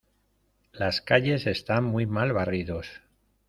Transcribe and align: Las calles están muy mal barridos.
Las 0.73 0.99
calles 0.99 1.45
están 1.45 1.83
muy 1.83 2.07
mal 2.07 2.33
barridos. 2.33 2.87